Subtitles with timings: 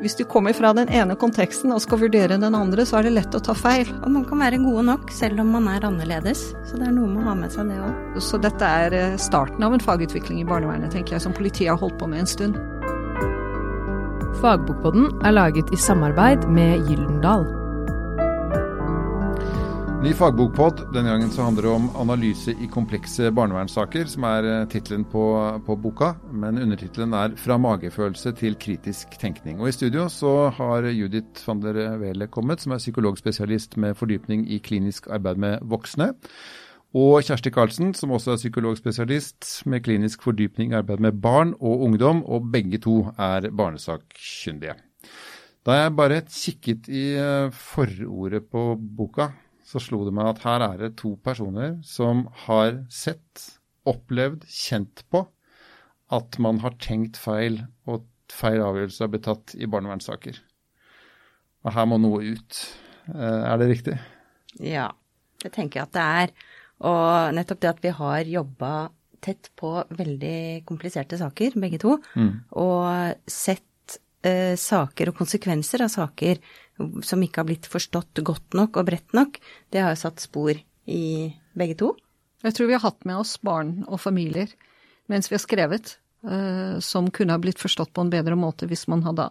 [0.00, 3.14] hvis du kommer fra den ene konteksten og skal vurdere den andre, så er det
[3.16, 3.88] lett å ta feil.
[4.02, 6.50] Og man kan være gode nok selv om man er annerledes.
[6.68, 8.20] Så det er noe med å ha med seg det òg.
[8.20, 11.80] Så dette er eh, starten av en fagutvikling i barnevernet, tenker jeg, som politiet har
[11.80, 12.60] holdt på med en stund.
[14.42, 17.48] Fagbokboden er laget i samarbeid med Gyldendal.
[20.06, 20.84] Ny fagbokpod.
[20.94, 25.22] Denne gangen så handler det om analyse i komplekse barnevernssaker, som er eh, tittelen på,
[25.66, 26.12] på, boka.
[26.30, 29.58] Men undertittelen er 'Fra magefølelse til kritisk tenkning'.
[29.58, 34.46] Og I studio så har Judith van der Wele kommet, som er psykologspesialist med fordypning
[34.46, 36.12] i klinisk arbeid med voksne.
[36.94, 41.80] Og Kjersti Karlsen, som også er psykologspesialist med klinisk fordypning i arbeid med barn og
[41.80, 42.22] ungdom.
[42.24, 44.74] Og begge to er barnesakkyndige.
[45.66, 49.32] Da jeg bare kikket i eh, forordet på boka,
[49.66, 53.48] så slo det meg at her er det to personer som har sett,
[53.86, 55.24] opplevd, kjent på
[56.14, 60.38] at man har tenkt feil, og feil avgjørelse har blitt tatt i barnevernssaker.
[61.66, 62.60] Og her må noe ut.
[63.10, 63.96] Eh, er det riktig?
[64.62, 64.90] Ja,
[65.42, 66.34] det tenker jeg at det er.
[66.86, 68.72] Og nettopp det at vi har jobba
[69.26, 72.32] tett på veldig kompliserte saker, begge to, mm.
[72.62, 76.38] og sett eh, saker og konsekvenser av saker
[76.76, 79.38] som ikke har blitt forstått godt nok og bredt nok,
[79.72, 81.06] det har jo satt spor i
[81.56, 81.92] begge to.
[82.44, 84.50] Jeg tror vi har hatt med oss barn og familier
[85.10, 88.88] mens vi har skrevet, uh, som kunne ha blitt forstått på en bedre måte hvis
[88.90, 89.30] man hadde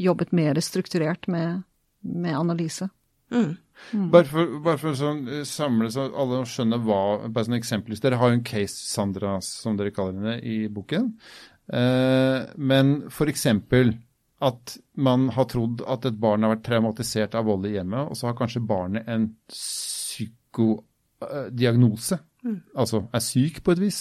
[0.00, 1.62] jobbet mer strukturert med,
[2.00, 2.88] med analyse.
[3.30, 3.56] Mm.
[3.92, 4.10] Mm.
[4.12, 8.18] Bare for, bare for sånn eh, samle så alle skjønner hva bare sånn eksempelvis, Dere
[8.20, 11.06] har jo en case, Sandra, som dere kaller henne, i boken.
[11.72, 13.94] Eh, men for eksempel
[14.40, 18.14] at man har trodd at et barn har vært traumatisert av vold i hjemmet, og
[18.16, 22.60] så har kanskje barnet en psykodiagnose, mm.
[22.74, 24.00] altså er syk på et vis.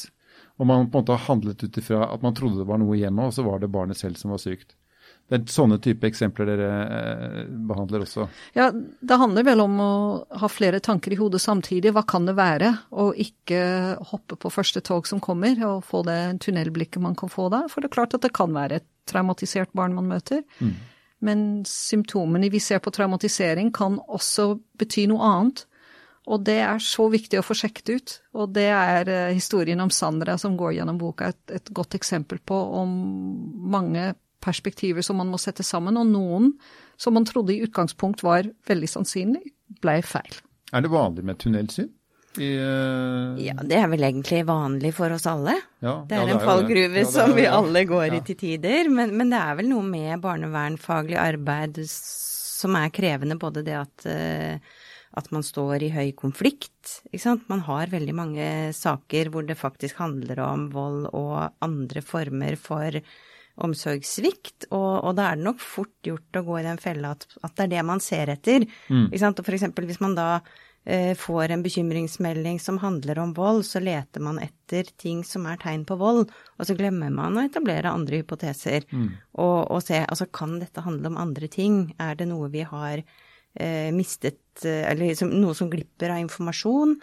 [0.59, 2.95] Og man på en måte har handlet ut ifra at man trodde det var noe
[2.95, 4.69] i hjemmet, og så var det barnet selv som var sykt.
[5.29, 8.25] Det er sånne type eksempler dere eh, behandler også?
[8.57, 9.93] Ja, det handler vel om å
[10.41, 11.93] ha flere tanker i hodet samtidig.
[11.93, 12.71] Hva kan det være?
[12.97, 13.59] Og ikke
[14.09, 17.67] hoppe på første tog som kommer, og få det tunnelblikket man kan få da.
[17.69, 20.45] For det er klart at det kan være et traumatisert barn man møter.
[20.59, 20.75] Mm.
[21.25, 25.65] Men symptomene vi ser på traumatisering kan også bety noe annet.
[26.29, 28.15] Og det er så viktig å få sjekket ut.
[28.37, 32.39] Og det er uh, historien om Sandra som går gjennom boka, et, et, godt eksempel
[32.39, 32.91] på om
[33.73, 36.53] mange perspektiver som man må sette sammen, og noen
[36.99, 39.41] som man trodde i utgangspunkt var veldig sannsynlig,
[39.83, 40.37] ble feil.
[40.71, 41.89] Er det vanlig med tunnelsyn?
[42.39, 43.39] I, uh...
[43.41, 45.55] Ja, det er vel egentlig vanlig for oss alle.
[45.83, 48.91] Ja, det er ja, det en fallgruve ja, som vi alle går i til tider.
[48.93, 53.39] Men, men, det er vel noe med barnevernfaglig arbeid som er krevende.
[53.41, 54.85] Både det at, uh,
[55.19, 56.99] at man står i høy konflikt.
[57.11, 57.49] Ikke sant?
[57.51, 63.01] Man har veldig mange saker hvor det faktisk handler om vold og andre former for
[63.59, 67.25] omsorgssvikt, og, og, da er det nok fort gjort å gå i den fella at,
[67.43, 68.65] at det er det man ser etter.
[68.87, 69.09] Mm.
[69.09, 69.41] Ikke sant?
[69.41, 70.29] Og for eksempel hvis man da
[71.19, 75.83] får en bekymringsmelding som handler om vold, så leter man etter ting som er tegn
[75.85, 78.87] på vold, og så glemmer man å etablere andre hypoteser.
[78.89, 79.11] Mm.
[79.37, 81.91] Og, og, se, altså kan dette handle om andre ting?
[82.01, 86.97] Er det noe vi har eh, mistet, eh, eller liksom, noe som glipper av informasjon?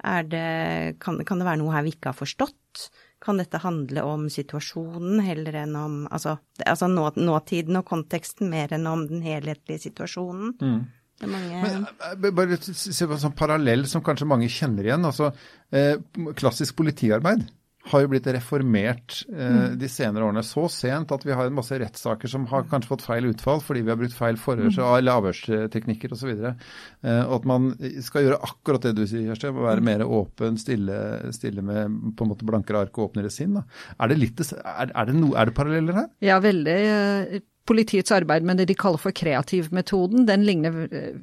[0.00, 2.86] Det, kan, kan, det være noe her vi ikke har forstått?
[3.20, 8.72] Kan dette handle om situasjonen heller enn om Altså, altså nå, nåtiden og konteksten mer
[8.72, 10.54] enn om den helhetlige situasjonen?
[10.56, 10.80] Mm.
[11.28, 11.60] Mange...
[11.60, 15.04] Men, eh, bare se på en sånn parallell som kanskje mange kjenner igjen.
[15.04, 15.32] altså
[15.74, 15.98] eh,
[16.38, 17.44] Klassisk politiarbeid
[17.88, 19.76] har jo blitt reformert eh, mm.
[19.80, 20.42] de senere årene.
[20.44, 23.84] Så sent at vi har en masse rettssaker som har kanskje fått feil utfall fordi
[23.86, 24.88] vi har brukt feil forhørs- mm.
[24.98, 26.32] eller avhørsteknikker osv.
[26.34, 26.66] Og,
[27.02, 27.70] eh, og at man
[28.04, 29.52] skal gjøre akkurat det du sier, Kjersti.
[29.56, 29.88] Være mm.
[29.88, 30.98] mer åpen, stille,
[31.36, 33.56] stille, med på en måte blankere ark og åpnere sinn.
[33.56, 33.64] Da.
[33.96, 36.10] Er det, litt, er, er, det no, er det paralleller her?
[36.24, 36.76] Ja, veldig.
[36.90, 40.74] Eh, politiets arbeid med det de kaller for kreativmetoden, den ligner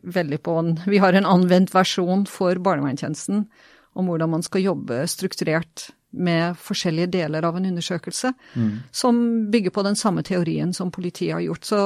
[0.07, 3.45] veldig på en Vi har en anvendt versjon for barnevernstjenesten
[3.97, 8.69] om hvordan man skal jobbe strukturert med forskjellige deler av en undersøkelse, mm.
[8.95, 9.18] som
[9.51, 11.68] bygger på den samme teorien som politiet har gjort.
[11.68, 11.81] Så,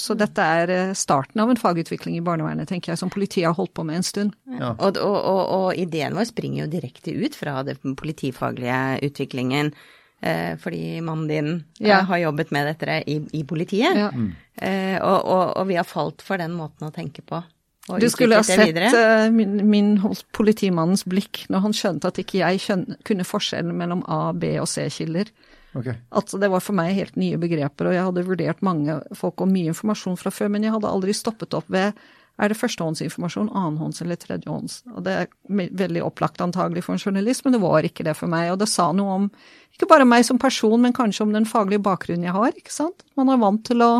[0.00, 3.58] så, dette er eh, starten av en fagutvikling i barnevernet, tenker jeg, som politiet har
[3.58, 4.38] holdt på med en stund.
[4.58, 4.72] Ja.
[4.78, 8.80] Og, og, og, og, ideen vår springer jo direkte ut fra den politifaglige
[9.10, 9.74] utviklingen.
[10.20, 11.50] Eh, fordi mannen din
[11.80, 12.00] eh, ja.
[12.08, 13.98] har jobbet med dette i, i politiet.
[13.98, 14.08] Ja.
[14.08, 14.32] Mm.
[14.56, 17.42] Eh, og, og, og, vi har falt for den måten å tenke på.
[17.86, 19.92] Du skulle ha sett uh, min, min
[20.34, 24.66] politimannens blikk når han skjønte at ikke jeg skjønne, kunne forskjellen mellom A-, B- og
[24.70, 25.30] C-kilder.
[25.76, 25.94] Okay.
[26.10, 29.50] Altså, det var for meg helt nye begreper, og jeg hadde vurdert mange folk og
[29.52, 31.92] mye informasjon fra før, men jeg hadde aldri stoppet opp ved
[32.36, 34.82] er det førstehåndsinformasjon, annenhånds eller tredjehånds?
[34.92, 35.30] Og det er
[35.80, 38.50] veldig opplagt antagelig for en journalist, men det var ikke det for meg.
[38.52, 39.28] Og det sa noe om
[39.72, 42.52] ikke bare meg som person, men kanskje om den faglige bakgrunnen jeg har.
[42.52, 43.06] ikke sant?
[43.16, 43.90] Man er vant til å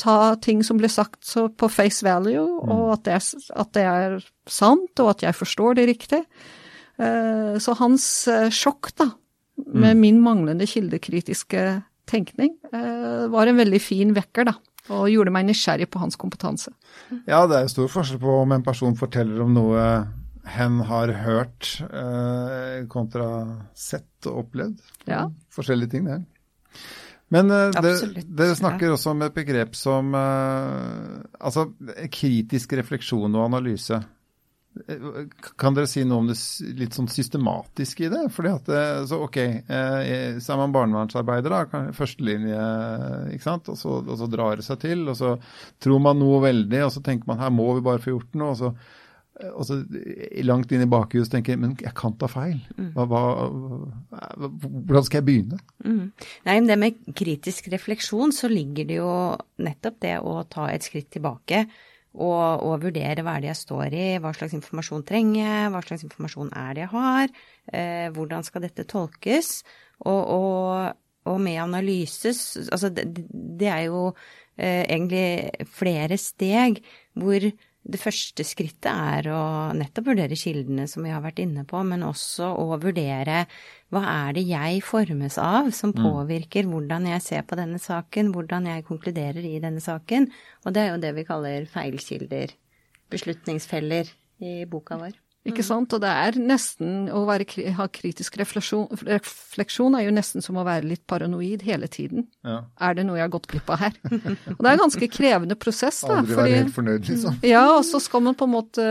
[0.00, 2.72] ta ting som blir sagt på face value, mm.
[2.74, 4.16] og at det, er, at det, er,
[4.50, 6.22] sant, og at jeg forstår det riktig.
[6.98, 9.10] Uh, så hans uh, sjokk, da,
[9.64, 10.02] med mm.
[10.02, 11.64] min manglende kildekritiske
[12.10, 14.58] tenkning, uh, var en veldig fin vekker, da.
[14.92, 16.74] Og gjorde meg nysgjerrig på hans kompetanse.
[17.24, 19.86] Ja, det er stor forskjell på om en person forteller om noe
[20.44, 21.70] hen har hørt,
[22.92, 23.28] kontra
[23.72, 24.82] sett og opplevd.
[25.08, 25.22] Ja.
[25.56, 26.18] Forskjellige ting, det.
[27.34, 28.96] Men uh, dere snakker ja.
[28.96, 31.68] også om et begrep som uh, altså
[32.12, 33.98] kritisk refleksjon og analyse.
[34.88, 35.04] Eh,
[35.60, 36.36] kan dere si noe om det
[36.78, 38.24] litt sånn systematiske i det?
[38.34, 38.72] Fordi at,
[39.10, 42.64] så ok, så er man barnevernsarbeider, da, førstelinje,
[43.36, 45.06] ikke sant, og så, og så, drar det seg til.
[45.10, 45.36] Og så
[45.82, 48.54] tror man noe veldig, og så tenker man her må vi bare få gjort noe.
[48.54, 48.74] og så
[49.34, 49.80] og så
[50.46, 52.60] langt inn i bakhuset tenker jeg men jeg kan ta feil.
[52.78, 52.92] Mm.
[52.94, 53.22] Hva, hva,
[54.46, 55.58] hvordan skal jeg begynne?
[55.82, 56.04] Mm.
[56.46, 59.10] Nei, men det med kritisk refleksjon, så ligger det jo
[59.64, 61.64] nettopp det å ta et skritt tilbake
[62.14, 65.82] og, og vurdere hva er det jeg står i, hva slags informasjon trenger jeg, hva
[65.82, 67.34] slags informasjon er det jeg har,
[67.74, 69.56] eh, hvordan skal dette tolkes?
[70.04, 70.94] Og, og,
[71.30, 74.08] og med analyses Altså det, det er jo
[74.58, 76.80] eh, egentlig flere steg
[77.18, 77.46] hvor
[77.84, 79.40] det første skrittet er å
[79.76, 83.42] nettopp vurdere kildene som vi har vært inne på, men også å vurdere
[83.92, 86.00] hva er det jeg formes av som mm.
[86.00, 90.30] påvirker hvordan jeg ser på denne saken, hvordan jeg konkluderer i denne saken.
[90.64, 92.56] Og det er jo det vi kaller feilkilder,
[93.12, 94.08] beslutningsfeller,
[94.44, 95.23] i boka vår.
[95.44, 95.66] Ikke mm.
[95.66, 95.92] sant?
[95.92, 97.44] Og det er nesten å være,
[97.76, 102.24] ha kritisk refleksjon, refleksjon er jo nesten som å være litt paranoid hele tiden.
[102.46, 102.62] Ja.
[102.80, 103.98] Er det noe jeg har gått glipp av her?
[104.08, 106.20] og det er en ganske krevende prosess, da.
[106.22, 107.36] Aldri være helt fornøyd, liksom.
[107.44, 108.86] Ja, og så skal man på en måte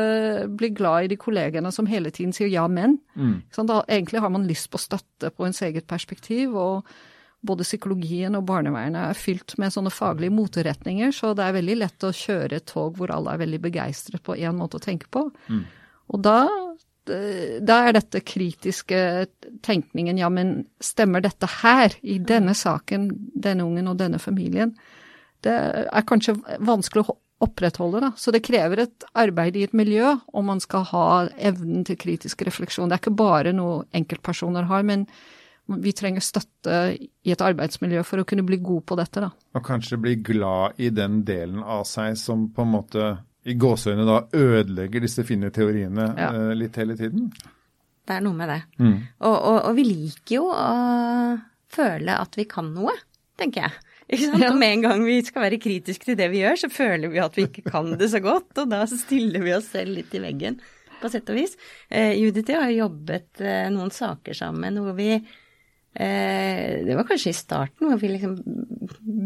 [0.54, 3.00] bli glad i de kollegene som hele tiden sier ja, men.
[3.18, 3.40] Mm.
[3.58, 6.54] Da, egentlig har man lyst på støtte på ens eget perspektiv.
[6.54, 6.86] og
[7.44, 12.06] både psykologien og barnevernet er fylt med sånne faglige moteretninger, så det er veldig lett
[12.08, 15.26] å kjøre et tog hvor alle er veldig begeistret på én måte å tenke på.
[15.52, 15.66] Mm.
[16.14, 16.38] Og da,
[17.06, 19.00] da er dette kritiske
[19.66, 24.76] tenkningen ja, men stemmer dette her, i denne saken, denne ungen og denne familien?
[25.44, 28.12] Det er kanskje vanskelig å opprettholde, da.
[28.16, 32.46] Så det krever et arbeid i et miljø om man skal ha evnen til kritisk
[32.48, 32.88] refleksjon.
[32.88, 35.08] Det er ikke bare noe enkeltpersoner har, men
[35.84, 39.32] vi trenger støtte i et arbeidsmiljø for å kunne bli god på dette, da.
[39.56, 43.12] Og kanskje bli glad i den delen av seg som på en måte
[43.44, 46.30] i gåseøynene da ødelegger disse fine teoriene ja.
[46.32, 47.32] uh, litt hele tiden?
[48.04, 48.60] Det er noe med det.
[48.80, 48.96] Mm.
[49.24, 50.70] Og, og, og, vi liker jo å
[51.74, 52.94] føle at vi kan noe,
[53.40, 53.84] tenker jeg.
[54.14, 54.46] Ikke sant?
[54.50, 57.22] Og med en gang vi skal være kritiske til det vi gjør, så føler vi
[57.24, 60.22] at vi ikke kan det så godt, og da stiller vi oss selv litt i
[60.24, 60.60] veggen,
[61.00, 61.56] på sett og vis.
[61.90, 67.08] Eh, Judith og jeg har jobbet eh, noen saker sammen hvor vi eh, Det var
[67.10, 68.38] kanskje i starten hvor vi liksom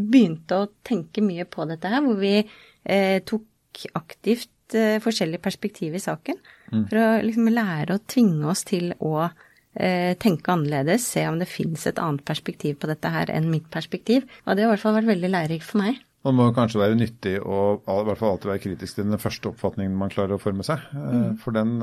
[0.07, 3.19] begynte å tenke mye på dette her, hvor vi eh,
[3.77, 6.39] tok aktivt eh, forskjellige perspektiv i saken.
[6.71, 6.87] Mm.
[6.89, 11.49] For å liksom lære å tvinge oss til å eh, tenke annerledes, se om det
[11.49, 14.27] fins et annet perspektiv på dette her enn mitt perspektiv.
[14.45, 16.03] Og det har i hvert fall vært veldig lærerikt for meg.
[16.25, 19.47] Man må kanskje være nyttig og i hvert fall alltid være kritisk til den første
[19.47, 20.81] oppfatningen man klarer å forme seg.
[20.91, 21.37] Eh, mm.
[21.39, 21.77] For den,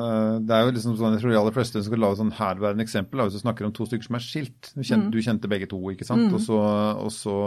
[0.44, 3.24] det er jo liksom sånn, jeg tror de aller fleste skal lage sånn herværende eksempel.
[3.24, 4.74] Hvis du snakker om to stykker som er skilt.
[4.74, 5.12] Du kjente, mm.
[5.14, 6.28] du kjente begge to, ikke sant.
[6.28, 6.36] Mm.
[6.36, 6.60] Og, så,
[7.06, 7.38] og, så,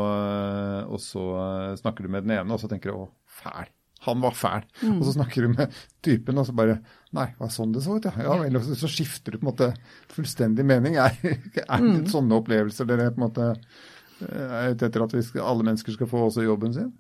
[0.88, 1.28] og, så,
[1.84, 3.10] snakker du med den ene, og så tenker du å,
[3.44, 3.68] fæl
[4.12, 4.68] han var fæl.
[4.82, 4.98] Mm.
[4.98, 6.80] Og så snakker du med typen, og så bare
[7.16, 8.12] Nei, var sånn det så ut, ja.
[8.20, 9.70] ja vel, så skifter du på en måte
[10.12, 10.98] fullstendig mening.
[11.00, 12.08] Er, er det mm.
[12.12, 16.10] sånne opplevelser dere på en måte eh, er ute etter at skal, alle mennesker skal
[16.12, 16.92] få også jobben sin?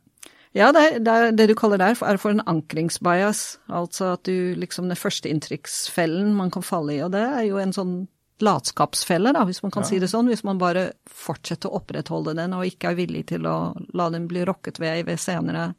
[0.55, 3.59] Ja, det, er, det, er, det, du kaller der, er for en ankringsbias.
[3.67, 7.01] Altså at du liksom den første inntrykksfellen man kan falle i.
[7.05, 7.97] Og det er jo en sånn
[8.41, 9.89] latskapsfelle, da, hvis man kan ja.
[9.91, 10.29] si det sånn.
[10.31, 13.57] Hvis man bare fortsetter å opprettholde den og ikke er villig til å
[13.97, 15.71] la den bli rokket ved ved senere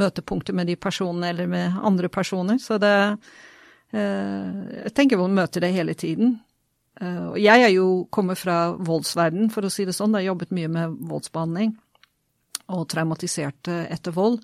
[0.00, 2.58] møtepunkter med de personene eller med andre personer.
[2.62, 2.94] Så det
[3.92, 4.50] eh,
[4.84, 6.38] Jeg tenker man møter det hele tiden.
[7.00, 10.14] Eh, og jeg er jo kommet fra voldsverden, for å si det sånn.
[10.14, 11.74] Jeg har jobbet mye med voldsbehandling
[12.74, 14.40] og traumatiserte etter vold.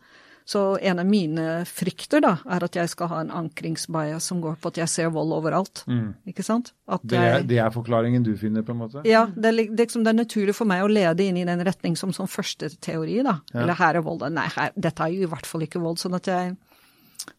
[0.48, 4.56] Så en av mine frykter da, er at jeg skal ha en ankringsbias som går
[4.60, 5.84] på at jeg ser vold overalt.
[5.86, 6.14] Mm.
[6.32, 6.72] Ikke sant?
[7.06, 9.04] Det er, det, er, forklaringen du finner, på en måte?
[9.06, 12.14] Ja, det, liksom, det, er naturlig for meg å lede inn i den retning som,
[12.16, 13.38] som første teori, da.
[13.52, 13.62] Ja.
[13.62, 14.26] Eller her er vold.
[14.34, 16.02] Nei, her, dette er jo i hvert fall ikke vold.
[16.02, 16.56] sånn at jeg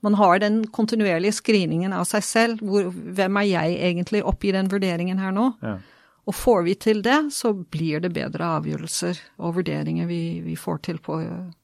[0.06, 2.62] man har den kontinuerlige screeningen av seg selv.
[2.64, 5.52] Hvor, hvem er jeg egentlig oppi den vurderingen her nå?
[5.66, 5.80] Ja.
[6.30, 10.84] Og får vi til det, så blir det bedre avgjørelser og vurderinger vi, vi får
[10.86, 11.18] til på,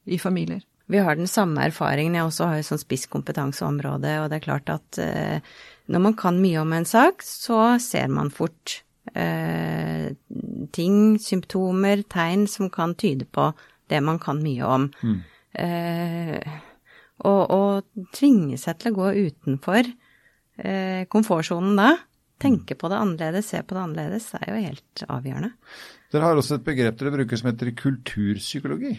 [0.04, 2.16] i familier vi har den samme erfaringen.
[2.16, 5.40] Jeg også har et sånn spisskompetanseområde, og det er klart at eh,
[5.92, 8.80] når man kan mye om en sak, så ser man fort
[9.12, 10.08] eh,
[10.72, 13.50] ting, symptomer, tegn som kan tyde på
[13.88, 14.88] det man kan mye om.
[15.04, 15.20] Mm.
[15.58, 16.58] Eh,
[17.26, 21.92] og, å tvinge seg til å gå utenfor eh, komfortsonen da,
[22.38, 25.54] tenke på det annerledes, se på det annerledes, det er jo helt avgjørende.
[26.12, 28.94] Dere har også et begrep dere bruker som heter kulturpsykologi.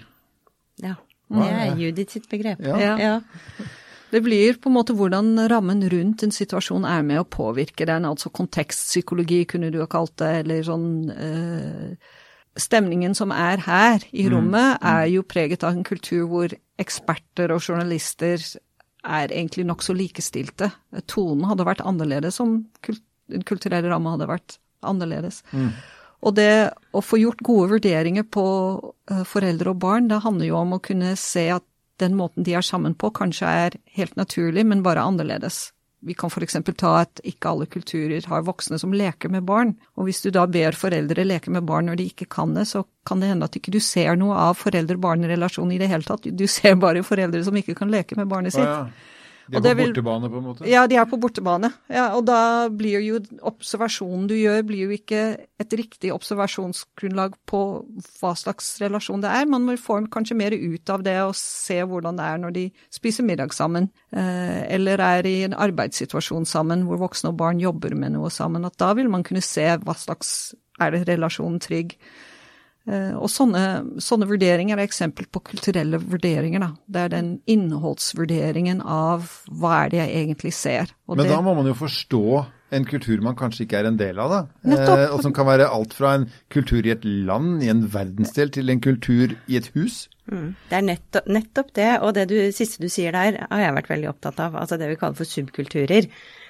[0.83, 0.97] Ja.
[1.29, 2.61] Det er Judith sitt begrep.
[2.65, 2.95] Ja.
[2.97, 3.67] ja.
[4.09, 8.07] Det blir på en måte hvordan rammen rundt en situasjon er med å påvirke den.
[8.09, 12.15] Altså kontekstpsykologi kunne du ha kalt det, eller sånn eh,
[12.59, 14.31] Stemningen som er her i mm.
[14.33, 14.87] rommet, mm.
[14.89, 18.41] er jo preget av en kultur hvor eksperter og journalister
[19.05, 20.71] er egentlig nokså likestilte.
[21.07, 22.57] Tonen hadde vært annerledes om
[23.29, 25.39] den kulturelle ramma hadde vært annerledes.
[25.53, 25.69] Mm.
[26.19, 26.51] Og det
[26.91, 28.45] å få gjort gode vurderinger på
[28.83, 31.65] uh, foreldre og barn, det handler jo om å kunne se at
[31.99, 35.69] den måten de er sammen på, kanskje er helt naturlig, men bare annerledes.
[35.99, 36.55] Vi kan f.eks.
[36.79, 39.73] ta at ikke alle kulturer har voksne som leker med barn.
[39.99, 42.85] Og hvis du da ber foreldre leke med barn når de ikke kan det, så
[43.07, 46.29] kan det hende at ikke du ser noe av foreldre-barn-relasjonen i det hele tatt.
[46.31, 48.63] Du ser bare foreldre som ikke kan leke med barnet sitt.
[48.63, 49.18] Oh, ja.
[49.49, 50.65] De er på vil, bortebane, på en måte?
[50.69, 51.71] Ja, de er på bortebane.
[51.89, 55.23] Ja, og da blir jo observasjonen du gjør, blir jo ikke
[55.59, 57.61] et riktig observasjonsgrunnlag på
[58.19, 59.49] hva slags relasjon det er.
[59.49, 63.25] Man får kanskje mer ut av det og se hvordan det er når de spiser
[63.27, 68.15] middag sammen, eh, eller er i en arbeidssituasjon sammen hvor voksne og barn jobber med
[68.17, 68.67] noe sammen.
[68.69, 71.97] At da vil man kunne se hva slags Er det relasjonen trygg?
[72.89, 73.63] Eh, og sånne,
[74.01, 76.63] sånne, vurderinger er eksempel på kulturelle vurderinger.
[76.63, 76.69] Da.
[76.89, 80.95] Det er den innholdsvurderingen av hva er det jeg egentlig ser.
[81.05, 82.23] Og Men det, da må man jo forstå
[82.73, 84.73] en kultur man kanskje ikke er en del av, da.
[84.73, 88.51] Eh, og som kan være alt fra en kultur i et land, i en verdensdel,
[88.53, 90.03] til en kultur i et hus.
[90.29, 90.51] Mm.
[90.69, 93.93] Det er nettopp, nettopp, det, og det du, siste du sier der, har jeg vært
[93.93, 94.57] veldig opptatt av.
[94.61, 96.09] Altså det vi kaller for subkulturer.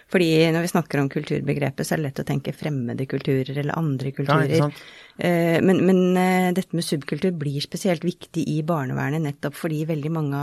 [0.10, 3.78] Fordi når vi snakker om kulturbegrepet, så er det lett å tenke fremmede kulturer eller
[3.78, 4.56] andre kulturer.
[4.58, 4.70] Ja,
[5.18, 10.13] eh, men, men, eh, dette med subkultur blir spesielt viktig i barnevernet nettopp fordi veldig
[10.16, 10.42] mange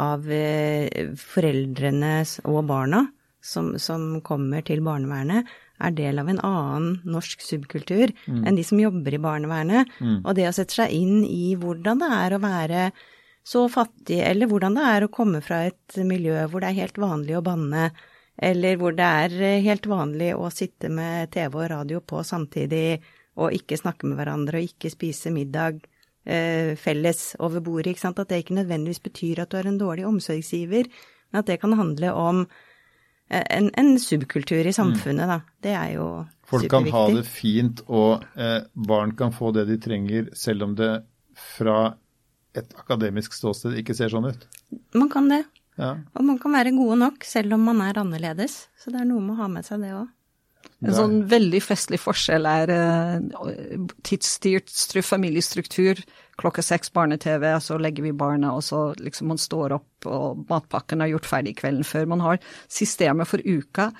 [0.00, 3.06] av eh, foreldrene og barna
[3.40, 5.48] som, som kommer til barnevernet,
[5.80, 8.42] er del av en annen norsk subkultur mm.
[8.44, 9.88] enn de som jobber i barnevernet.
[9.96, 10.18] Mm.
[10.20, 12.84] Og det å sette seg inn i hvordan det er å være
[13.50, 17.00] så fattig, eller hvordan det er å komme fra et miljø hvor det er helt
[17.00, 17.88] vanlig å banne,
[18.40, 23.00] eller hvor det er eh, helt vanlig å sitte med TV og radio på samtidig
[23.40, 25.82] og ikke snakke med hverandre og ikke spise middag
[26.24, 27.92] eh, felles over bordet.
[27.92, 28.18] ikke sant?
[28.18, 30.90] At det ikke nødvendigvis betyr at du er en dårlig omsorgsgiver,
[31.30, 32.42] men at det kan handle om
[33.30, 35.40] eh, en, en subkultur i samfunnet, da.
[35.62, 36.50] Det er jo superviktig.
[36.50, 40.76] Folk kan ha det fint, og eh, barn kan få det de trenger, selv om
[40.78, 40.92] det
[41.40, 41.94] fra
[42.58, 44.46] et akademisk ståsted ikke ser sånn ut?
[44.98, 45.44] Man kan det.
[45.80, 45.94] Ja.
[46.14, 48.66] Og man kan være gode nok selv om man er annerledes.
[48.78, 50.08] Så det er noe med å ha med seg det òg.
[50.80, 54.72] En sånn veldig festlig forskjell er uh, tidsstyrt
[55.04, 56.00] familiestruktur.
[56.40, 61.04] Klokka seks barne-TV, så legger vi barna, og så liksom man står opp, og matpakken
[61.04, 62.08] er gjort ferdig kvelden før.
[62.08, 62.40] Man har
[62.72, 63.90] systemet for uka.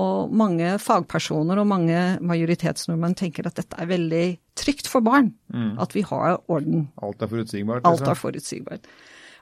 [0.00, 4.26] Og mange fagpersoner og mange majoritetsnordmenn tenker at dette er veldig
[4.60, 5.32] trygt for barn.
[5.50, 5.72] Mm.
[5.82, 6.84] At vi har orden.
[7.02, 7.88] Alt er forutsigbart.
[7.88, 8.86] Alt er forutsigbart.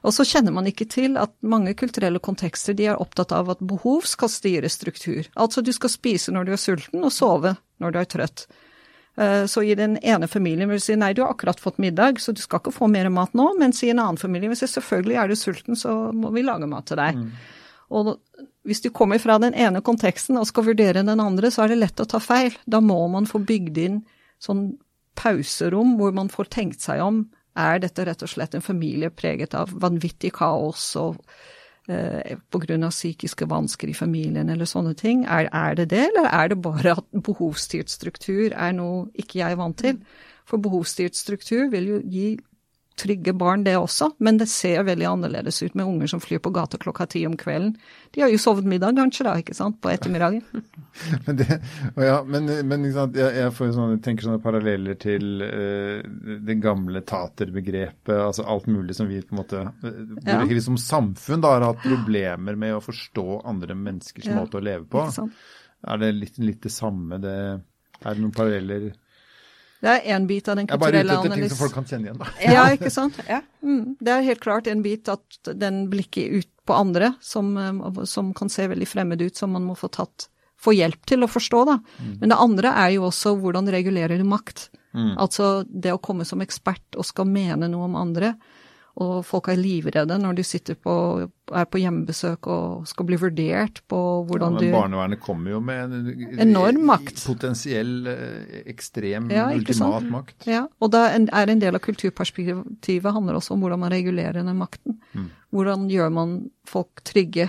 [0.05, 3.63] Og så kjenner man ikke til at mange kulturelle kontekster de er opptatt av at
[3.65, 5.27] behov skal styre struktur.
[5.35, 8.45] Altså du skal spise når du er sulten, og sove når du er trøtt.
[9.19, 12.31] Eh, så i den ene familien vil si nei, du har akkurat fått middag, så
[12.31, 13.51] du skal ikke få mer mat nå.
[13.59, 16.69] Mens i en annen familie vil si selvfølgelig er du sulten, så må vi lage
[16.71, 17.19] mat til deg.
[17.19, 17.31] Mm.
[17.99, 18.13] Og
[18.67, 21.81] hvis du kommer fra den ene konteksten og skal vurdere den andre, så er det
[21.81, 22.55] lett å ta feil.
[22.69, 23.99] Da må man få bygd inn
[24.39, 24.69] sånn
[25.19, 27.25] pauserom hvor man får tenkt seg om
[27.59, 31.19] er dette rett og slett en familie preget av vanvittig kaos og
[31.89, 32.89] eh, pga.
[32.89, 35.25] psykiske vansker i familien eller sånne ting?
[35.25, 39.51] Er, er, det det, eller er det bare at behovsstyrt struktur er noe ikke jeg
[39.51, 39.99] er vant til?
[40.49, 42.29] For behovsstyrt struktur vil jo gi
[42.99, 46.51] trygge barn, det også, men det ser veldig annerledes ut med unger som flyr på
[46.55, 47.73] gata klokka ti om kvelden.
[48.15, 50.41] De har jo sovet middag kanskje da, ikke sant, på ettermiddagen.
[51.25, 51.59] men det,
[51.95, 56.03] ja, men, men jeg, jeg sånne, tenker sånne paralleller til uh,
[56.45, 59.89] det gamle taterbegrepet, altså alt mulig som vi på en måte uh,
[60.25, 60.41] ja.
[60.49, 64.39] vi som samfunn da har hatt problemer med å forstå andre menneskers ja.
[64.39, 65.07] måte å leve på.
[65.87, 67.21] Er det litt, litt det samme?
[67.23, 67.35] Det,
[68.03, 68.91] er det noen paralleller?
[69.79, 71.29] Det er én bit av den kulturelle analysen.
[71.29, 72.31] Jeg er bare ute etter ting som folk kan kjenne igjen, da.
[72.55, 73.21] Ja, ikke sant.
[73.29, 73.39] Ja.
[73.63, 78.03] Mm, det er helt klart en bit at den blikket ut på andre, som, eh,
[78.09, 80.27] som, kan se veldig fremmed ut, som man må få tatt
[80.59, 81.77] få hjelp til å forstå, da.
[82.03, 82.15] Mm.
[82.19, 84.67] Men det andre er jo også hvordan regulerer du makt.
[84.91, 85.13] Mm.
[85.21, 88.33] Altså det å komme som ekspert og skal mene noe om andre.
[88.99, 90.93] Og folk er livredde når de sitter på,
[91.55, 95.95] er på hjemmebesøk og skal bli vurdert på hvordan ja, men Barnevernet kommer jo med
[95.95, 97.21] en enorm makt.
[97.23, 100.49] Potensiell eh, ekstrem, ja, ultimat makt.
[100.51, 104.59] Ja, og da er en del av kulturperspektivet handler også om hvordan man regulerer den
[104.59, 104.99] makten.
[105.13, 105.29] Mm.
[105.55, 106.37] Hvordan gjør man
[106.67, 107.47] folk trygge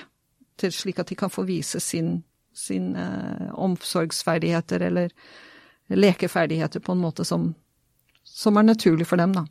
[0.61, 2.21] til slik at de kan få vise sin,
[2.55, 5.11] sin eh, omsorgsferdigheter eller
[5.91, 7.51] lekeferdigheter på en måte som
[8.31, 9.45] som er naturlig for dem, da.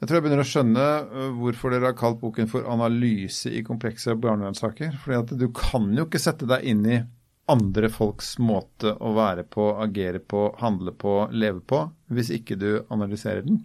[0.00, 3.62] Jeg tror jeg begynner å skjønne øh, hvorfor dere har kalt boken for 'Analyse i
[3.66, 4.96] komplekse barnevernssaker'.
[5.04, 7.02] Fordi at du kan jo ikke sette deg inn i
[7.52, 12.70] andre folks måte å være på, agere på, handle på, leve på, hvis ikke du
[12.88, 13.62] analyserer den.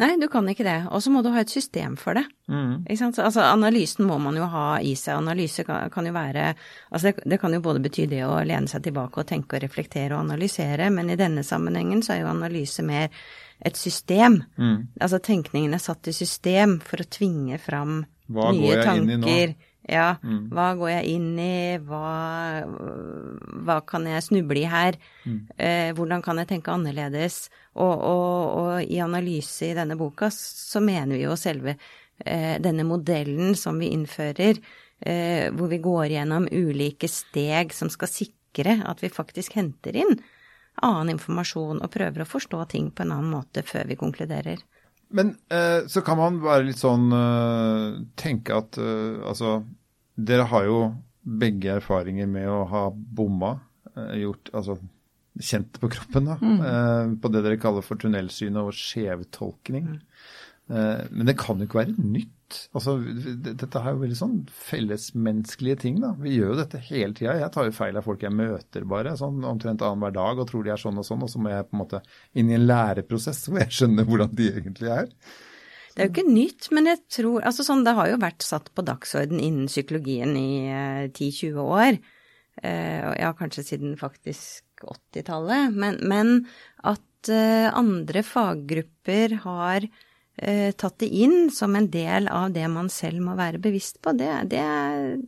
[0.00, 0.78] Nei, du kan ikke det.
[0.90, 2.24] Og så må du ha et system for det.
[2.50, 2.86] Mm.
[2.90, 5.18] Altså, analysen må man jo ha i seg.
[5.20, 6.48] Analyse kan, kan jo være
[6.90, 9.64] Altså det, det, kan jo både bety det å lene seg tilbake og tenke og
[9.64, 13.10] reflektere og analysere, men i denne sammenhengen så er jo analyse mer
[13.60, 14.40] et system.
[14.56, 14.88] Mm.
[15.00, 18.00] Altså tenkningen er satt i system for å tvinge fram
[18.30, 19.54] hva nye tanker.
[19.90, 20.42] Ja, mm.
[20.54, 22.62] hva går jeg inn i, hva,
[23.66, 25.38] hva kan jeg snuble i her, mm.
[25.58, 27.48] eh, hvordan kan jeg tenke annerledes?
[27.74, 32.86] Og, og, og, i analyse i denne boka så mener vi jo selve eh, denne
[32.86, 34.62] modellen som vi innfører,
[35.02, 40.20] eh, hvor vi går gjennom ulike steg som skal sikre at vi faktisk henter inn
[40.80, 44.62] annen informasjon og prøver å forstå ting på en annen måte før vi konkluderer.
[45.10, 49.60] Men eh, så kan man være litt sånn eh, tenke at eh, altså
[50.26, 50.80] Dere har jo
[51.40, 53.56] begge erfaringer med å ha bomma.
[53.94, 54.78] Eh, gjort Altså
[55.40, 56.36] kjent på kroppen, da.
[56.42, 56.60] Mm.
[56.66, 59.86] Eh, på det dere kaller for tunnelsyn og skjevtolkning.
[59.94, 60.00] Mm.
[60.70, 62.36] Eh, men det kan jo ikke være nytt
[62.74, 66.08] Altså, dette er jo veldig sånn fellesmenneskelige ting, da.
[66.18, 67.36] Vi gjør jo dette hele tida.
[67.38, 70.66] Jeg tar jo feil av folk jeg møter bare, sånn omtrent annenhver dag og tror
[70.66, 72.00] de er sånn og sånn, og så må jeg på en måte
[72.34, 75.06] inn i en læreprosess hvor jeg skjønner hvordan de egentlig er.
[76.00, 78.70] Det er jo ikke nytt, men jeg tror altså sånn, Det har jo vært satt
[78.72, 80.48] på dagsorden innen psykologien i
[81.12, 81.98] 10-20 eh, år.
[82.62, 85.76] Eh, ja, kanskje siden faktisk 80-tallet.
[85.76, 86.32] Men, men,
[86.88, 92.88] at eh, andre faggrupper har eh, tatt det inn som en del av det man
[92.92, 94.64] selv må være bevisst på, det, det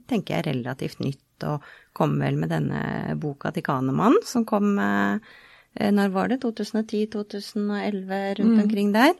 [0.08, 1.20] tenker jeg er relativt nytt.
[1.52, 5.32] Og kom vel med denne boka til Kanemann, som kom eh,
[5.92, 6.42] Når var det?
[6.44, 8.62] 2010-2011, rundt mm.
[8.64, 9.16] omkring der.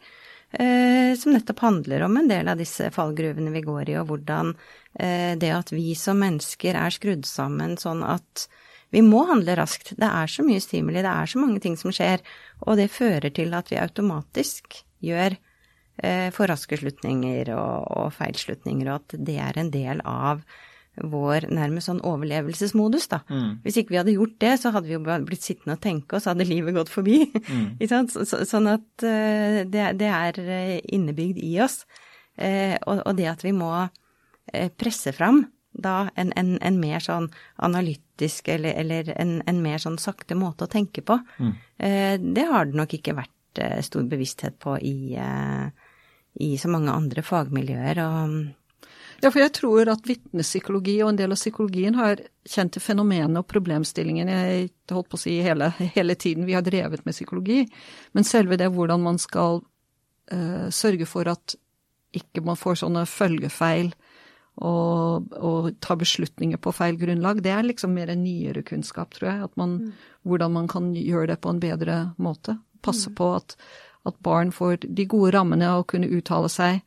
[0.52, 4.52] Eh, som nettopp handler om en del av disse fallgruvene vi går i, og hvordan
[5.00, 8.48] eh, det at vi som mennesker er skrudd sammen sånn at
[8.92, 9.94] vi må handle raskt.
[9.96, 12.20] Det er så mye stimuli, det er så mange ting som skjer,
[12.66, 15.38] og det fører til at vi automatisk gjør
[15.96, 20.40] Eh, for raske slutninger og, og feilslutninger, og at det er en del av
[21.00, 23.22] vår nærmest sånn overlevelsesmodus, da.
[23.32, 23.62] Mm.
[23.64, 26.22] Hvis ikke vi hadde gjort det, så hadde vi jo blitt sittende og tenke, og
[26.22, 27.22] så hadde livet gått forbi.
[27.48, 27.80] Mm.
[28.12, 31.82] så, så, sånn at uh, det, det, er eh, innebygd i oss.
[32.36, 33.72] Uh, og, og, det at vi må
[34.76, 37.28] presse fram da en, en, en, mer sånn
[37.62, 41.52] analytisk eller, eller en, en, mer sånn sakte måte å tenke på, mm.
[42.34, 45.14] det har det nok ikke vært stor bevissthet på i
[46.40, 48.02] i så mange andre fagmiljøer.
[48.02, 48.36] og
[49.22, 53.42] ja, for jeg tror at vitnepsykologi og en del av psykologien har kjent til fenomenene
[53.42, 57.60] og problemstillingene jeg holdt på å si hele, hele, tiden vi har drevet med psykologi.
[58.18, 61.54] Men selve det hvordan man skal uh, sørge for at
[62.12, 63.92] ikke man får sånne følgefeil
[64.60, 69.30] og, og ta beslutninger på feil grunnlag, det er liksom mer en nyere kunnskap, tror
[69.30, 69.52] jeg.
[69.56, 70.10] Man, mm.
[70.28, 72.58] Hvordan man kan gjøre det på en bedre måte.
[72.84, 73.16] Passe mm.
[73.22, 73.56] på at
[74.08, 76.80] at barn får de gode rammene å kunne uttale seg,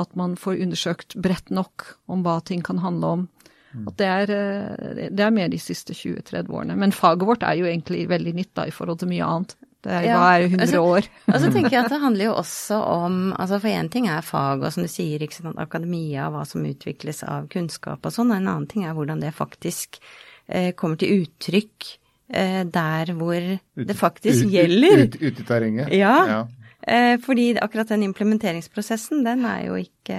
[0.00, 3.28] at man får undersøkt bredt nok om hva ting kan handle om.
[3.76, 3.86] Mm.
[3.90, 6.76] At det er, eh, det er mer de siste 20-30 årene.
[6.78, 9.56] Men faget vårt er jo egentlig veldig nytt da, i forhold til mye annet.
[9.86, 11.08] Det er, ja, hva er 100 altså, år?
[11.28, 14.24] og så tenker jeg at det handler jo også om altså For én ting er
[14.26, 18.32] fag og som du sier, ikke sant, akademia, hva som utvikles av kunnskap og sånn,
[18.34, 20.00] en annen ting er hvordan det faktisk
[20.48, 21.90] eh, kommer til uttrykk
[22.32, 25.06] eh, der hvor ut, det faktisk ut, gjelder.
[25.06, 25.94] Ute ut i terrenget?
[25.94, 26.16] Ja.
[26.32, 26.40] ja.
[26.86, 30.18] Eh, fordi akkurat den implementeringsprosessen, den er jo ikke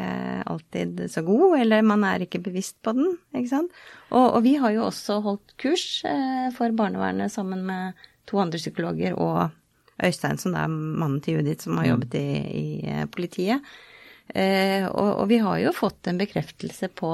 [0.52, 3.78] alltid så god, eller man er ikke bevisst på den, ikke sant.
[4.10, 8.60] Og, og vi har jo også holdt kurs eh, for barnevernet sammen med to andre
[8.60, 9.48] psykologer og
[10.04, 11.92] Øystein, som er mannen til Judith, som har mm.
[11.94, 13.76] jobbet i, i eh, politiet.
[14.28, 17.10] Og, og vi har jo fått en bekreftelse på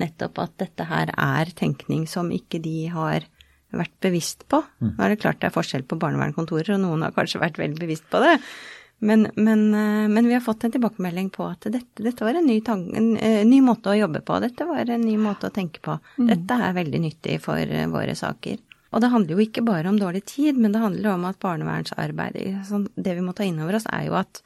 [0.00, 3.26] nettopp at dette her er tenkning som ikke de har
[3.68, 4.62] vært bevisst på.
[4.80, 4.94] Mm.
[4.94, 7.82] Nå er det klart det er forskjell på barnevernskontorer, og noen har kanskje vært veldig
[7.82, 8.38] bevisst på det.
[8.98, 12.46] Men, men, eh, men, vi har fått en tilbakemelding på at dette, dette var en
[12.46, 14.40] ny, tank, en, en ny, måte å jobbe på.
[14.42, 15.98] Dette var en ny måte å tenke på.
[16.18, 16.26] Mm.
[16.32, 18.58] Dette er veldig nyttig for eh, våre saker.
[18.88, 22.38] Og det handler jo ikke bare om dårlig tid, men det handler om at barnevernsarbeid
[22.66, 24.42] sånn, Det vi må ta inn over oss, er jo at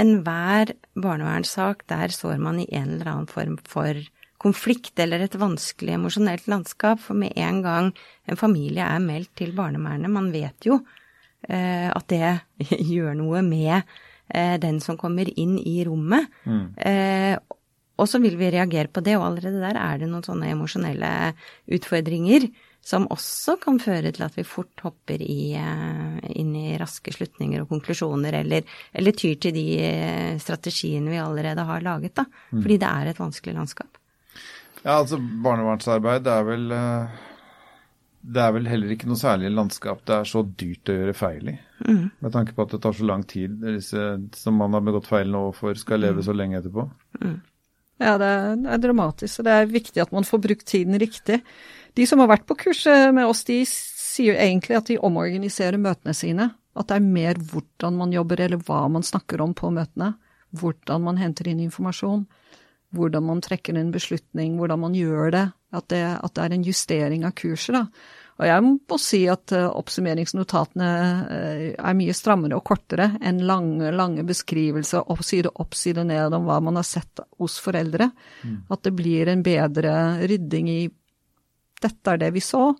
[0.00, 3.96] enhver barnevernssak, der står man i en eller annen form for
[4.40, 7.00] konflikt eller et vanskelig emosjonelt landskap.
[7.04, 7.92] For med en gang
[8.26, 10.99] en familie er meldt til barnevernet, man vet jo eh,
[11.48, 12.34] at det
[12.92, 13.80] gjør noe med
[14.34, 16.28] eh, den som kommer inn i rommet.
[16.44, 16.64] Mm.
[16.76, 17.36] Eh,
[18.00, 21.12] og så vil vi reagere på det, og allerede der er det noen sånne emosjonelle
[21.76, 22.48] utfordringer
[22.80, 27.60] som også kan føre til at vi fort hopper i, eh, inn i raske slutninger
[27.60, 28.64] og konklusjoner, eller,
[28.96, 32.24] eller tyr til de eh, strategiene vi allerede har laget, da.
[32.50, 32.62] Mm.
[32.62, 34.00] Fordi det er et vanskelig landskap.
[34.80, 37.20] Ja, altså barnevernsarbeid er vel eh,
[38.20, 41.52] det er vel heller ikke noe særlig landskap det er så dyrt å gjøre feil
[41.52, 41.54] i.
[41.86, 42.02] Mm.
[42.20, 43.54] Med tanke på at det tar så lang tid.
[43.64, 44.02] Disse
[44.36, 46.26] som man har begått feilene overfor, skal leve mm.
[46.26, 46.84] så lenge etterpå.
[47.22, 47.38] Mm.
[48.00, 49.40] Ja, det er, det er dramatisk.
[49.40, 51.40] Og det er viktig at man får brukt tiden riktig.
[51.96, 56.16] De som har vært på kurset med oss, de sier egentlig at de omorganiserer møtene
[56.16, 56.50] sine.
[56.76, 60.12] At det er mer hvordan man jobber, eller hva man snakker om på møtene.
[60.60, 62.26] Hvordan man henter inn informasjon
[62.96, 65.46] hvordan man trekker en beslutning, hvordan man gjør det.
[65.70, 67.76] At det, at det er en justering av kurset.
[67.76, 67.84] da.
[68.40, 70.90] Og jeg må si at uh, oppsummeringsnotatene
[71.28, 76.34] uh, er mye strammere og kortere enn lange, lange beskrivelser opp, side opp, side ned
[76.34, 78.08] om hva man har sett hos foreldre.
[78.42, 78.56] Mm.
[78.72, 79.92] At det blir en bedre
[80.24, 80.80] rydding i
[81.80, 82.70] dette er det vi så,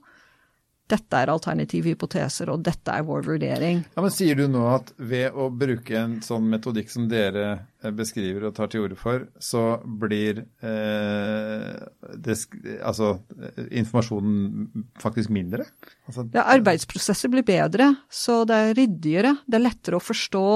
[0.90, 3.82] dette er alternative hypoteser, og dette er vår vurdering.
[3.94, 7.46] Ja, men Sier du nå at ved å bruke en sånn metodikk som dere
[7.80, 11.72] eh, beskriver og tar til orde for, så blir eh,
[12.26, 12.38] det,
[12.78, 13.12] altså,
[13.68, 15.68] informasjonen faktisk mindre?
[16.10, 19.36] Altså, ja, arbeidsprosesser blir bedre, så det er ryddigere.
[19.46, 20.46] Det er lettere å forstå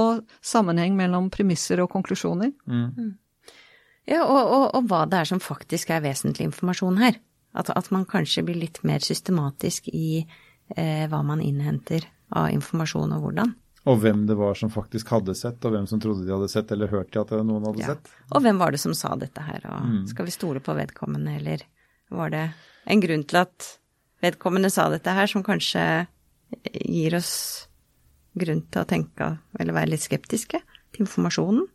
[0.44, 2.53] sammenheng mellom premisser og konklusjoner.
[2.66, 2.88] Mm.
[2.99, 3.12] Mm.
[4.11, 7.16] Ja, og, og, og hva det er som faktisk er vesentlig informasjon her.
[7.55, 10.25] At, at, man kanskje blir litt mer systematisk i
[10.77, 13.53] eh, hva man innhenter av informasjon og hvordan.
[13.85, 16.73] Og hvem det var som faktisk hadde sett, og hvem som trodde de hadde sett
[16.73, 17.93] eller hørte at noen hadde ja.
[17.93, 18.11] sett.
[18.33, 20.01] Og hvem var det som sa dette her, og mm.
[20.11, 21.67] skal vi stole på vedkommende, eller
[22.14, 22.47] var det
[22.90, 23.69] en grunn til at
[24.25, 25.85] vedkommende sa dette her, som kanskje
[26.73, 27.35] gir oss
[28.35, 31.69] grunn til å tenke eller være litt skeptiske til informasjonen?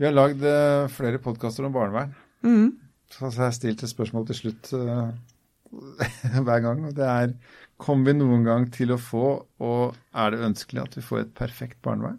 [0.00, 2.14] Vi har lagd eh, flere podkaster om barnevern.
[2.44, 2.70] Mm.
[3.10, 5.10] Så har stilt et spørsmål til slutt uh,
[6.46, 7.34] hver gang, og det er
[7.80, 9.26] Kommer vi noen gang til å få,
[9.64, 12.18] og er det ønskelig at vi får et perfekt barnevern?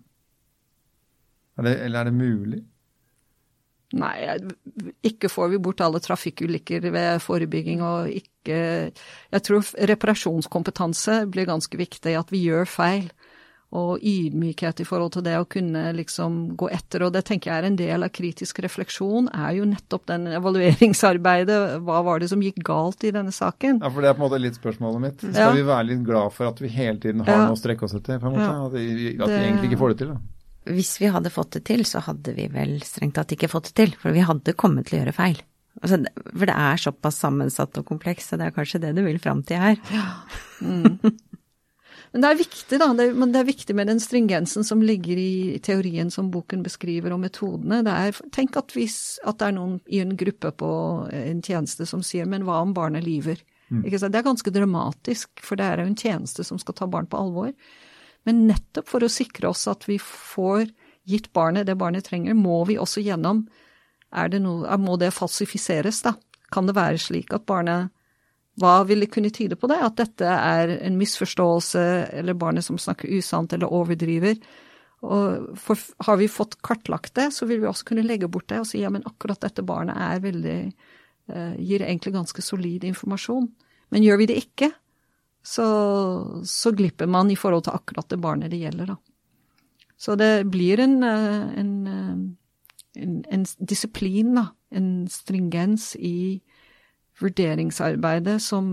[1.60, 2.62] Er det, eller er det mulig?
[4.00, 4.16] Nei,
[5.06, 8.58] ikke får vi bort alle trafikkulykker ved forebygging og ikke
[8.96, 13.12] Jeg tror reparasjonskompetanse blir ganske viktig, at vi gjør feil
[13.72, 17.06] og ydmykhet i forhold til det å kunne liksom gå etter.
[17.06, 21.60] Og det tenker jeg er en del av kritisk refleksjon, er jo nettopp den evalueringsarbeidet.
[21.88, 23.80] Hva var det som gikk galt i denne saken?
[23.80, 25.24] Ja, for det er på en måte litt spørsmålet mitt.
[25.24, 25.56] Skal ja.
[25.56, 27.46] vi være litt glad for at vi hele tiden har ja.
[27.48, 28.20] noe å strekke oss etter?
[28.20, 28.50] på en måte?
[28.50, 28.68] Ja.
[28.68, 29.38] At, vi, at det...
[29.38, 30.14] vi egentlig ikke får det til?
[30.16, 30.76] da?
[30.76, 33.78] Hvis vi hadde fått det til, så hadde vi vel strengt tatt ikke fått det
[33.80, 33.96] til.
[33.98, 35.40] For vi hadde kommet til å gjøre feil.
[35.80, 39.22] Altså, for det er såpass sammensatt og komplekst, så det er kanskje det du vil
[39.24, 39.80] fram til her.
[39.96, 40.08] Ja.
[40.62, 41.00] Mm.
[42.12, 42.90] Men det er viktig, da.
[42.98, 47.22] Det, det, er viktig med den stringensen som ligger i teorien som boken beskriver, og
[47.24, 47.80] metodene.
[47.88, 48.98] Det er, tenk at hvis
[49.28, 50.72] at det er noen i en gruppe på
[51.08, 53.40] en tjeneste som sier 'men hva om barnet lyver'?
[53.72, 53.84] Mm.
[53.88, 57.18] Det er ganske dramatisk, for det er jo en tjeneste som skal ta barn på
[57.18, 57.54] alvor.
[58.28, 60.68] Men nettopp for å sikre oss at vi får
[61.08, 63.48] gitt barnet det barnet trenger, må vi også gjennom
[64.12, 66.16] det noe, Må det falsifiseres, da?
[66.52, 67.92] Kan det være slik at barnet
[68.60, 69.80] hva vil det kunne tyde på det?
[69.80, 71.84] At dette er en misforståelse,
[72.20, 74.36] eller barnet som snakker usant eller overdriver.
[75.02, 78.60] Og for, har vi fått kartlagt det, så vil vi også kunne legge bort det
[78.62, 83.48] og si ja, men akkurat dette barnet er veldig eh, Gir egentlig ganske solid informasjon.
[83.92, 84.70] Men gjør vi det ikke,
[85.42, 85.66] så,
[86.46, 89.00] så, glipper man i forhold til akkurat det barnet det gjelder, da.
[90.02, 94.52] Så det blir en, eh, en, eh, en, en disiplin, da.
[94.72, 96.42] En stringens i
[97.22, 98.72] vurderingsarbeidet som,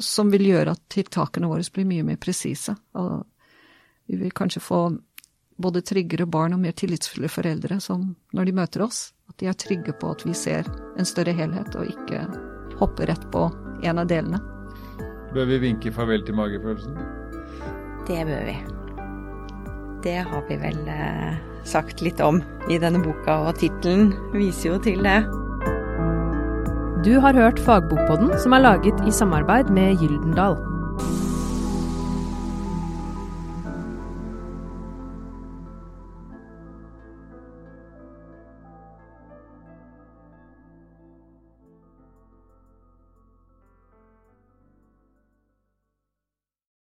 [0.00, 2.76] som vil gjøre at tiltakene våre blir mye mer presise.
[4.06, 4.80] Vi vil kanskje få
[5.56, 9.56] både tryggere barn og mer tillitsfulle foreldre som når de møter oss, at de er
[9.58, 10.68] trygge på at vi ser
[10.98, 12.26] en større helhet og ikke
[12.76, 13.48] hopper rett på
[13.82, 14.40] en av delene.
[15.34, 16.96] Bør vi vinke farvel til magefølelsen?
[18.06, 18.56] Det bør vi.
[20.04, 22.38] Det har vi vel eh, sagt litt om
[22.70, 25.18] i denne boka, og tittelen viser jo til det.
[27.06, 30.75] Du har hørt Fagbokpodden, som er laget i samarbeid med Gyldendal.